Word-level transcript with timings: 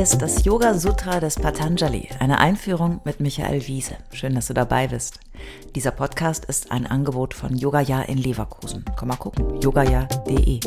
Ist 0.00 0.22
das 0.22 0.46
Yoga 0.46 0.78
Sutra 0.78 1.20
des 1.20 1.34
Patanjali, 1.34 2.08
eine 2.20 2.38
Einführung 2.38 3.02
mit 3.04 3.20
Michael 3.20 3.66
Wiese. 3.66 3.98
Schön, 4.14 4.34
dass 4.34 4.46
du 4.46 4.54
dabei 4.54 4.88
bist. 4.88 5.20
Dieser 5.74 5.90
Podcast 5.90 6.46
ist 6.46 6.72
ein 6.72 6.86
Angebot 6.86 7.34
von 7.34 7.54
Yogaya 7.54 8.00
in 8.04 8.16
Leverkusen. 8.16 8.82
Komm 8.96 9.08
mal 9.08 9.16
gucken, 9.16 9.60
yogaya.de. 9.60 10.60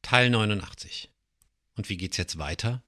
Teil 0.00 0.30
89. 0.30 1.12
Und 1.76 1.90
wie 1.90 1.98
geht's 1.98 2.16
jetzt 2.16 2.38
weiter? 2.38 2.82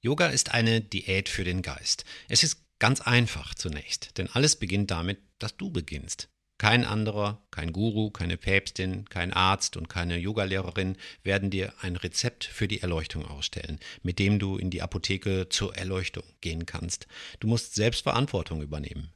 Yoga 0.00 0.26
ist 0.26 0.50
eine 0.50 0.80
Diät 0.80 1.28
für 1.28 1.44
den 1.44 1.62
Geist. 1.62 2.04
Es 2.28 2.42
ist 2.42 2.64
ganz 2.80 3.02
einfach 3.02 3.54
zunächst, 3.54 4.18
denn 4.18 4.28
alles 4.32 4.56
beginnt 4.56 4.90
damit, 4.90 5.20
dass 5.38 5.56
du 5.56 5.70
beginnst. 5.70 6.28
Kein 6.56 6.84
anderer, 6.84 7.42
kein 7.50 7.72
Guru, 7.72 8.10
keine 8.10 8.36
Päpstin, 8.36 9.08
kein 9.08 9.32
Arzt 9.32 9.76
und 9.76 9.88
keine 9.88 10.16
Yogalehrerin 10.18 10.96
werden 11.24 11.50
dir 11.50 11.74
ein 11.80 11.96
Rezept 11.96 12.44
für 12.44 12.68
die 12.68 12.80
Erleuchtung 12.80 13.26
ausstellen, 13.26 13.80
mit 14.02 14.18
dem 14.20 14.38
du 14.38 14.56
in 14.56 14.70
die 14.70 14.80
Apotheke 14.80 15.48
zur 15.48 15.76
Erleuchtung 15.76 16.22
gehen 16.40 16.64
kannst. 16.64 17.08
Du 17.40 17.48
musst 17.48 17.74
selbst 17.74 18.02
Verantwortung 18.02 18.62
übernehmen. 18.62 19.12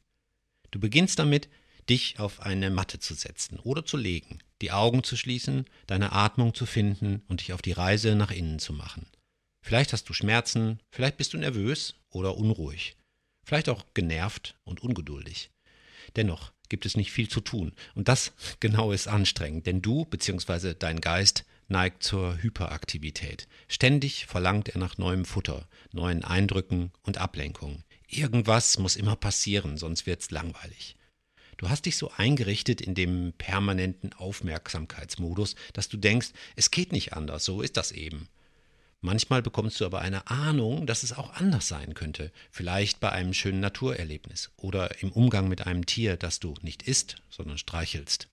Du 0.73 0.81
beginnst 0.81 1.19
damit, 1.19 1.49
dich 1.89 2.19
auf 2.19 2.41
eine 2.41 2.71
Matte 2.71 2.99
zu 2.99 3.15
setzen 3.15 3.59
oder 3.61 3.85
zu 3.85 3.97
legen, 3.97 4.41
die 4.61 4.73
Augen 4.73 5.05
zu 5.05 5.17
schließen, 5.17 5.65
deine 5.87 6.13
Atmung 6.13 6.55
zu 6.55 6.67
finden 6.67 7.23
und 7.29 7.41
dich 7.41 7.53
auf 7.53 7.63
die 7.63 7.73
Reise 7.73 8.15
nach 8.15 8.31
innen 8.31 8.59
zu 8.59 8.73
machen. 8.73 9.07
Vielleicht 9.63 9.93
hast 9.93 10.09
du 10.09 10.13
Schmerzen, 10.13 10.81
vielleicht 10.91 11.17
bist 11.17 11.33
du 11.33 11.39
nervös 11.39 11.95
oder 12.11 12.37
unruhig, 12.37 12.97
vielleicht 13.45 13.69
auch 13.69 13.85
genervt 13.95 14.59
und 14.65 14.83
ungeduldig. 14.83 15.51
Dennoch, 16.17 16.53
gibt 16.69 16.87
es 16.87 16.97
nicht 16.97 17.13
viel 17.13 17.29
zu 17.29 17.41
tun. 17.41 17.73
Und 17.95 18.09
das 18.09 18.33
genau 18.61 18.93
ist 18.93 19.09
anstrengend, 19.09 19.67
denn 19.67 19.83
du 19.83 20.05
bzw. 20.05 20.75
dein 20.79 21.01
Geist 21.01 21.45
neigt 21.69 22.03
zur 22.03 22.43
Hyperaktivität. 22.43 23.47
Ständig 23.69 24.27
verlangt 24.27 24.71
er 24.71 24.79
nach 24.79 24.97
neuem 24.99 25.25
Futter, 25.25 25.69
neuen 25.93 26.25
Eindrücken 26.25 26.93
und 27.03 27.19
Ablenkungen. 27.19 27.85
Irgendwas 28.09 28.79
muss 28.79 28.97
immer 28.97 29.17
passieren, 29.17 29.77
sonst 29.77 30.07
wird's 30.07 30.31
langweilig. 30.31 30.97
Du 31.59 31.69
hast 31.69 31.87
dich 31.87 31.97
so 31.97 32.11
eingerichtet 32.17 32.81
in 32.81 32.95
dem 32.95 33.33
permanenten 33.37 34.13
Aufmerksamkeitsmodus, 34.13 35.57
dass 35.73 35.89
du 35.89 35.97
denkst, 35.97 36.29
es 36.57 36.71
geht 36.71 36.93
nicht 36.93 37.13
anders, 37.13 37.45
so 37.45 37.61
ist 37.61 37.77
das 37.77 37.93
eben. 37.93 38.29
Manchmal 39.01 39.43
bekommst 39.43 39.81
du 39.81 39.87
aber 39.87 40.01
eine 40.01 40.27
Ahnung, 40.29 40.87
dass 40.87 41.05
es 41.05 41.13
auch 41.13 41.35
anders 41.35 41.69
sein 41.69 41.95
könnte. 41.95 42.33
Vielleicht 42.51 42.99
bei 42.99 43.13
einem 43.13 43.33
schönen 43.33 43.61
Naturerlebnis 43.61 44.51
oder 44.57 45.01
im 45.03 45.13
Umgang 45.13 45.49
mit 45.49 45.67
einem 45.67 45.87
Tier, 45.87 46.17
das 46.17 46.41
du 46.41 46.55
nicht 46.63 46.83
isst, 46.83 47.17
sondern 47.31 47.59
streichelst. 47.59 48.29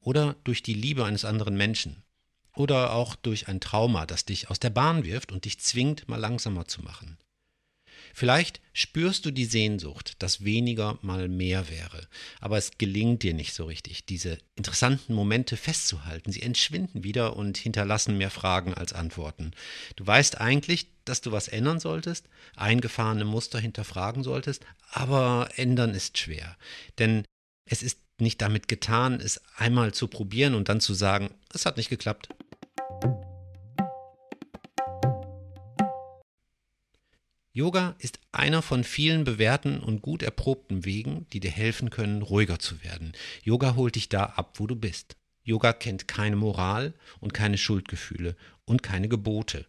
Oder 0.00 0.34
durch 0.42 0.62
die 0.62 0.74
Liebe 0.74 1.04
eines 1.04 1.24
anderen 1.24 1.56
Menschen. 1.56 2.02
Oder 2.56 2.92
auch 2.92 3.14
durch 3.14 3.48
ein 3.48 3.60
Trauma, 3.60 4.04
das 4.06 4.24
dich 4.24 4.50
aus 4.50 4.58
der 4.58 4.70
Bahn 4.70 5.04
wirft 5.04 5.30
und 5.30 5.44
dich 5.44 5.60
zwingt, 5.60 6.08
mal 6.08 6.20
langsamer 6.20 6.66
zu 6.66 6.82
machen. 6.82 7.16
Vielleicht 8.16 8.60
spürst 8.72 9.26
du 9.26 9.32
die 9.32 9.44
Sehnsucht, 9.44 10.14
dass 10.22 10.44
weniger 10.44 11.00
mal 11.02 11.28
mehr 11.28 11.68
wäre, 11.68 12.06
aber 12.40 12.56
es 12.56 12.78
gelingt 12.78 13.24
dir 13.24 13.34
nicht 13.34 13.54
so 13.54 13.64
richtig, 13.64 14.06
diese 14.06 14.38
interessanten 14.54 15.14
Momente 15.14 15.56
festzuhalten. 15.56 16.30
Sie 16.30 16.42
entschwinden 16.42 17.02
wieder 17.02 17.36
und 17.36 17.56
hinterlassen 17.56 18.16
mehr 18.16 18.30
Fragen 18.30 18.72
als 18.72 18.92
Antworten. 18.92 19.50
Du 19.96 20.06
weißt 20.06 20.40
eigentlich, 20.40 20.86
dass 21.04 21.22
du 21.22 21.32
was 21.32 21.48
ändern 21.48 21.80
solltest, 21.80 22.28
eingefahrene 22.54 23.24
Muster 23.24 23.58
hinterfragen 23.58 24.22
solltest, 24.22 24.64
aber 24.92 25.48
ändern 25.56 25.92
ist 25.92 26.16
schwer. 26.16 26.56
Denn 27.00 27.24
es 27.68 27.82
ist 27.82 27.98
nicht 28.20 28.40
damit 28.40 28.68
getan, 28.68 29.18
es 29.20 29.40
einmal 29.56 29.92
zu 29.92 30.06
probieren 30.06 30.54
und 30.54 30.68
dann 30.68 30.80
zu 30.80 30.94
sagen, 30.94 31.30
es 31.52 31.66
hat 31.66 31.76
nicht 31.76 31.90
geklappt. 31.90 32.28
Yoga 37.56 37.94
ist 38.00 38.18
einer 38.32 38.62
von 38.62 38.82
vielen 38.82 39.22
bewährten 39.22 39.78
und 39.78 40.02
gut 40.02 40.24
erprobten 40.24 40.84
Wegen, 40.84 41.28
die 41.32 41.38
dir 41.38 41.52
helfen 41.52 41.88
können, 41.88 42.20
ruhiger 42.22 42.58
zu 42.58 42.82
werden. 42.82 43.12
Yoga 43.44 43.76
holt 43.76 43.94
dich 43.94 44.08
da 44.08 44.24
ab, 44.24 44.58
wo 44.58 44.66
du 44.66 44.74
bist. 44.74 45.16
Yoga 45.44 45.72
kennt 45.72 46.08
keine 46.08 46.34
Moral 46.34 46.94
und 47.20 47.32
keine 47.32 47.56
Schuldgefühle 47.56 48.34
und 48.64 48.82
keine 48.82 49.08
Gebote. 49.08 49.66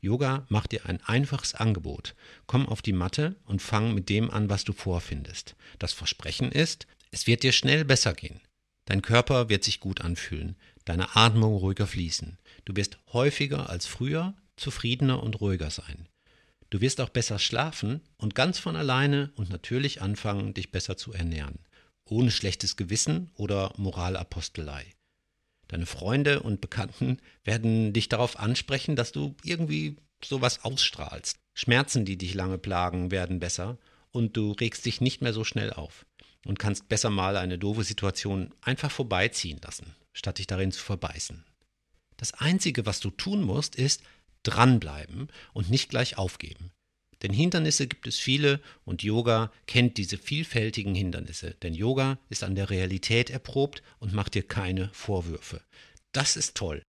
Yoga 0.00 0.46
macht 0.48 0.72
dir 0.72 0.86
ein 0.86 1.02
einfaches 1.04 1.54
Angebot. 1.54 2.14
Komm 2.46 2.66
auf 2.66 2.80
die 2.80 2.94
Matte 2.94 3.36
und 3.44 3.60
fang 3.60 3.92
mit 3.92 4.08
dem 4.08 4.30
an, 4.30 4.48
was 4.48 4.64
du 4.64 4.72
vorfindest. 4.72 5.56
Das 5.78 5.92
Versprechen 5.92 6.50
ist, 6.50 6.86
es 7.10 7.26
wird 7.26 7.42
dir 7.42 7.52
schnell 7.52 7.84
besser 7.84 8.14
gehen. 8.14 8.40
Dein 8.86 9.02
Körper 9.02 9.50
wird 9.50 9.62
sich 9.62 9.80
gut 9.80 10.00
anfühlen, 10.00 10.56
deine 10.86 11.14
Atmung 11.16 11.56
ruhiger 11.56 11.86
fließen. 11.86 12.38
Du 12.64 12.76
wirst 12.76 12.98
häufiger 13.12 13.68
als 13.68 13.84
früher 13.84 14.34
zufriedener 14.56 15.22
und 15.22 15.38
ruhiger 15.42 15.70
sein. 15.70 16.08
Du 16.70 16.80
wirst 16.80 17.00
auch 17.00 17.08
besser 17.08 17.38
schlafen 17.38 18.00
und 18.16 18.34
ganz 18.34 18.58
von 18.58 18.76
alleine 18.76 19.30
und 19.36 19.50
natürlich 19.50 20.02
anfangen, 20.02 20.54
dich 20.54 20.70
besser 20.70 20.96
zu 20.96 21.12
ernähren, 21.12 21.60
ohne 22.08 22.30
schlechtes 22.30 22.76
Gewissen 22.76 23.30
oder 23.34 23.72
Moralapostelei. 23.76 24.86
Deine 25.68 25.86
Freunde 25.86 26.40
und 26.40 26.60
Bekannten 26.60 27.18
werden 27.44 27.92
dich 27.92 28.08
darauf 28.08 28.38
ansprechen, 28.38 28.96
dass 28.96 29.12
du 29.12 29.34
irgendwie 29.42 29.96
sowas 30.24 30.64
ausstrahlst. 30.64 31.38
Schmerzen, 31.54 32.04
die 32.04 32.16
dich 32.16 32.34
lange 32.34 32.58
plagen, 32.58 33.10
werden 33.10 33.40
besser 33.40 33.78
und 34.10 34.36
du 34.36 34.52
regst 34.52 34.84
dich 34.86 35.00
nicht 35.00 35.22
mehr 35.22 35.32
so 35.32 35.44
schnell 35.44 35.72
auf 35.72 36.06
und 36.46 36.58
kannst 36.58 36.88
besser 36.88 37.10
mal 37.10 37.36
eine 37.36 37.58
doofe 37.58 37.84
Situation 37.84 38.54
einfach 38.60 38.90
vorbeiziehen 38.90 39.60
lassen, 39.62 39.94
statt 40.12 40.38
dich 40.38 40.46
darin 40.46 40.72
zu 40.72 40.82
verbeißen. 40.82 41.44
Das 42.16 42.32
Einzige, 42.34 42.86
was 42.86 43.00
du 43.00 43.10
tun 43.10 43.42
musst, 43.42 43.76
ist, 43.76 44.02
dranbleiben 44.46 45.28
und 45.52 45.70
nicht 45.70 45.90
gleich 45.90 46.16
aufgeben. 46.18 46.70
Denn 47.22 47.32
Hindernisse 47.32 47.86
gibt 47.86 48.06
es 48.06 48.18
viele 48.18 48.60
und 48.84 49.02
Yoga 49.02 49.50
kennt 49.66 49.96
diese 49.96 50.18
vielfältigen 50.18 50.94
Hindernisse. 50.94 51.56
Denn 51.62 51.74
Yoga 51.74 52.18
ist 52.28 52.44
an 52.44 52.54
der 52.54 52.70
Realität 52.70 53.30
erprobt 53.30 53.82
und 53.98 54.12
macht 54.12 54.34
dir 54.34 54.46
keine 54.46 54.90
Vorwürfe. 54.92 55.62
Das 56.12 56.36
ist 56.36 56.56
toll. 56.56 56.82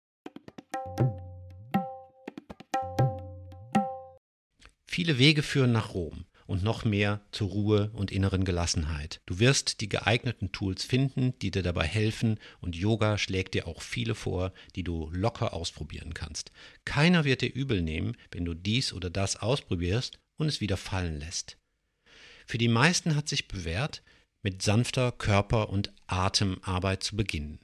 Viele 4.86 5.18
Wege 5.18 5.44
führen 5.44 5.72
nach 5.72 5.94
Rom 5.94 6.27
und 6.48 6.64
noch 6.64 6.86
mehr 6.86 7.22
zur 7.32 7.50
Ruhe 7.50 7.92
und 7.94 8.12
inneren 8.12 8.46
Gelassenheit. 8.46 9.22
Du 9.26 9.40
wirst 9.40 9.82
die 9.82 9.90
geeigneten 9.90 10.52
Tools 10.52 10.84
finden, 10.84 11.38
die 11.40 11.52
dir 11.52 11.62
dabei 11.62 11.86
helfen 11.86 12.40
und 12.62 12.76
Yoga 12.76 13.18
schlägt 13.18 13.54
dir 13.54 13.68
auch 13.68 13.82
viele 13.82 14.16
vor, 14.16 14.54
die 14.76 14.84
du 14.84 15.10
locker 15.12 15.54
ausprobieren 15.54 16.14
kannst. 16.14 16.52
Keiner 16.86 17.26
wird 17.26 17.42
dir 17.42 17.54
übel 17.54 17.82
nehmen, 17.82 18.18
wenn 18.32 18.46
du 18.46 18.54
dies 18.54 18.94
oder 18.94 19.10
das 19.10 19.36
ausprobierst 19.36 20.20
und 20.38 20.48
es 20.48 20.62
wieder 20.62 20.78
fallen 20.78 21.20
lässt. 21.20 21.58
Für 22.46 22.58
die 22.58 22.70
meisten 22.70 23.16
hat 23.16 23.28
sich 23.28 23.48
bewährt, 23.48 24.02
mit 24.42 24.62
sanfter 24.62 25.12
Körper- 25.12 25.70
und 25.70 25.94
Atemarbeit 26.08 27.04
zu 27.04 27.18
beginnen. 27.18 27.60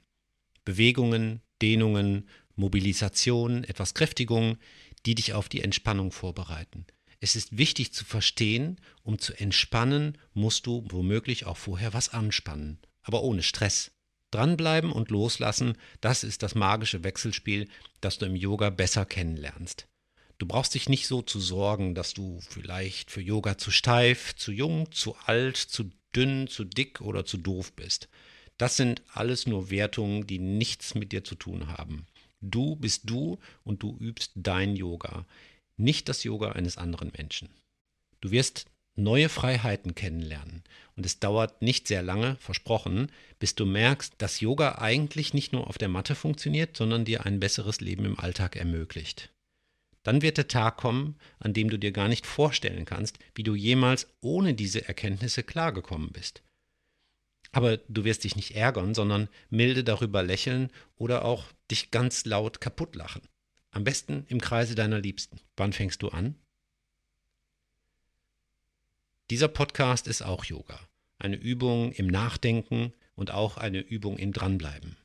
Bewegungen, 0.64 1.40
Dehnungen, 1.62 2.28
Mobilisation, 2.56 3.64
etwas 3.64 3.94
Kräftigung, 3.94 4.58
die 5.06 5.14
dich 5.14 5.32
auf 5.32 5.48
die 5.48 5.62
Entspannung 5.62 6.12
vorbereiten. 6.12 6.86
Es 7.24 7.36
ist 7.36 7.56
wichtig 7.56 7.94
zu 7.94 8.04
verstehen, 8.04 8.78
um 9.02 9.18
zu 9.18 9.32
entspannen, 9.32 10.18
musst 10.34 10.66
du 10.66 10.84
womöglich 10.90 11.46
auch 11.46 11.56
vorher 11.56 11.94
was 11.94 12.10
anspannen, 12.10 12.78
aber 13.00 13.22
ohne 13.22 13.42
Stress. 13.42 13.92
Dranbleiben 14.30 14.92
und 14.92 15.08
loslassen, 15.08 15.78
das 16.02 16.22
ist 16.22 16.42
das 16.42 16.54
magische 16.54 17.02
Wechselspiel, 17.02 17.66
das 18.02 18.18
du 18.18 18.26
im 18.26 18.36
Yoga 18.36 18.68
besser 18.68 19.06
kennenlernst. 19.06 19.86
Du 20.36 20.44
brauchst 20.44 20.74
dich 20.74 20.90
nicht 20.90 21.06
so 21.06 21.22
zu 21.22 21.40
sorgen, 21.40 21.94
dass 21.94 22.12
du 22.12 22.40
vielleicht 22.46 23.10
für 23.10 23.22
Yoga 23.22 23.56
zu 23.56 23.70
steif, 23.70 24.36
zu 24.36 24.52
jung, 24.52 24.92
zu 24.92 25.16
alt, 25.24 25.56
zu 25.56 25.90
dünn, 26.14 26.46
zu 26.46 26.64
dick 26.64 27.00
oder 27.00 27.24
zu 27.24 27.38
doof 27.38 27.72
bist. 27.72 28.10
Das 28.58 28.76
sind 28.76 29.00
alles 29.14 29.46
nur 29.46 29.70
Wertungen, 29.70 30.26
die 30.26 30.40
nichts 30.40 30.94
mit 30.94 31.12
dir 31.12 31.24
zu 31.24 31.36
tun 31.36 31.68
haben. 31.68 32.04
Du 32.42 32.76
bist 32.76 33.08
du 33.08 33.38
und 33.62 33.82
du 33.82 33.96
übst 33.98 34.32
dein 34.34 34.76
Yoga 34.76 35.24
nicht 35.76 36.08
das 36.08 36.24
Yoga 36.24 36.52
eines 36.52 36.78
anderen 36.78 37.12
Menschen. 37.16 37.48
Du 38.20 38.30
wirst 38.30 38.66
neue 38.96 39.28
Freiheiten 39.28 39.94
kennenlernen. 39.94 40.62
Und 40.96 41.04
es 41.04 41.18
dauert 41.18 41.62
nicht 41.62 41.88
sehr 41.88 42.02
lange, 42.02 42.36
versprochen, 42.36 43.10
bis 43.38 43.54
du 43.54 43.66
merkst, 43.66 44.14
dass 44.18 44.40
Yoga 44.40 44.76
eigentlich 44.78 45.34
nicht 45.34 45.52
nur 45.52 45.66
auf 45.66 45.78
der 45.78 45.88
Matte 45.88 46.14
funktioniert, 46.14 46.76
sondern 46.76 47.04
dir 47.04 47.26
ein 47.26 47.40
besseres 47.40 47.80
Leben 47.80 48.04
im 48.04 48.18
Alltag 48.18 48.56
ermöglicht. 48.56 49.30
Dann 50.04 50.22
wird 50.22 50.36
der 50.36 50.48
Tag 50.48 50.76
kommen, 50.76 51.16
an 51.40 51.54
dem 51.54 51.70
du 51.70 51.78
dir 51.78 51.90
gar 51.90 52.08
nicht 52.08 52.26
vorstellen 52.26 52.84
kannst, 52.84 53.18
wie 53.34 53.42
du 53.42 53.54
jemals 53.54 54.06
ohne 54.20 54.54
diese 54.54 54.86
Erkenntnisse 54.86 55.42
klargekommen 55.42 56.10
bist. 56.12 56.42
Aber 57.52 57.76
du 57.76 58.04
wirst 58.04 58.24
dich 58.24 58.36
nicht 58.36 58.54
ärgern, 58.54 58.94
sondern 58.94 59.28
milde 59.48 59.82
darüber 59.82 60.22
lächeln 60.22 60.70
oder 60.96 61.24
auch 61.24 61.46
dich 61.70 61.90
ganz 61.90 62.26
laut 62.26 62.60
kaputt 62.60 62.94
lachen. 62.96 63.22
Am 63.74 63.82
besten 63.82 64.24
im 64.28 64.40
Kreise 64.40 64.76
deiner 64.76 65.00
Liebsten. 65.00 65.40
Wann 65.56 65.72
fängst 65.72 66.00
du 66.00 66.10
an? 66.10 66.36
Dieser 69.30 69.48
Podcast 69.48 70.06
ist 70.06 70.22
auch 70.22 70.44
Yoga. 70.44 70.78
Eine 71.18 71.34
Übung 71.34 71.90
im 71.90 72.06
Nachdenken 72.06 72.92
und 73.16 73.32
auch 73.32 73.56
eine 73.56 73.80
Übung 73.80 74.16
im 74.16 74.32
Dranbleiben. 74.32 74.96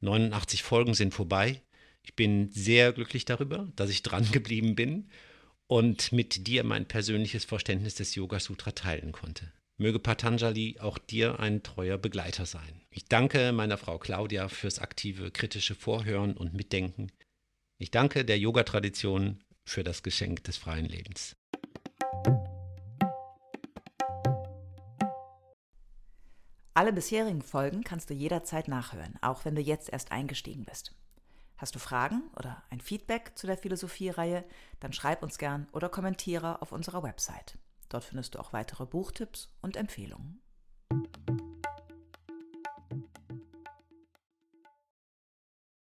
89 0.00 0.62
Folgen 0.62 0.94
sind 0.94 1.12
vorbei. 1.12 1.60
Ich 2.02 2.16
bin 2.16 2.50
sehr 2.52 2.94
glücklich 2.94 3.26
darüber, 3.26 3.70
dass 3.76 3.90
ich 3.90 4.02
dran 4.02 4.26
geblieben 4.32 4.76
bin 4.76 5.10
und 5.66 6.10
mit 6.10 6.46
dir 6.46 6.64
mein 6.64 6.88
persönliches 6.88 7.44
Verständnis 7.44 7.96
des 7.96 8.14
Yoga 8.14 8.40
Sutra 8.40 8.72
teilen 8.72 9.12
konnte. 9.12 9.52
Möge 9.76 9.98
Patanjali 9.98 10.78
auch 10.80 10.96
dir 10.96 11.38
ein 11.38 11.62
treuer 11.62 11.98
Begleiter 11.98 12.46
sein. 12.46 12.80
Ich 12.88 13.04
danke 13.04 13.52
meiner 13.52 13.76
Frau 13.76 13.98
Claudia 13.98 14.48
fürs 14.48 14.78
aktive 14.78 15.30
kritische 15.30 15.74
Vorhören 15.74 16.34
und 16.34 16.54
Mitdenken. 16.54 17.12
Ich 17.78 17.90
danke 17.90 18.24
der 18.24 18.38
Yoga-Tradition 18.38 19.44
für 19.66 19.84
das 19.84 20.02
Geschenk 20.02 20.44
des 20.44 20.56
freien 20.56 20.86
Lebens. 20.86 21.36
Alle 26.72 26.94
bisherigen 26.94 27.42
Folgen 27.42 27.84
kannst 27.84 28.08
du 28.08 28.14
jederzeit 28.14 28.68
nachhören, 28.68 29.18
auch 29.20 29.44
wenn 29.44 29.54
du 29.54 29.60
jetzt 29.60 29.90
erst 29.90 30.10
eingestiegen 30.10 30.64
bist. 30.64 30.94
Hast 31.58 31.74
du 31.74 31.78
Fragen 31.78 32.22
oder 32.34 32.62
ein 32.70 32.80
Feedback 32.80 33.32
zu 33.34 33.46
der 33.46 33.58
Philosophie-Reihe, 33.58 34.44
dann 34.80 34.94
schreib 34.94 35.22
uns 35.22 35.36
gern 35.36 35.68
oder 35.72 35.90
kommentiere 35.90 36.62
auf 36.62 36.72
unserer 36.72 37.02
Website. 37.02 37.58
Dort 37.90 38.04
findest 38.04 38.34
du 38.34 38.38
auch 38.38 38.54
weitere 38.54 38.86
Buchtipps 38.86 39.50
und 39.60 39.76
Empfehlungen. 39.76 40.40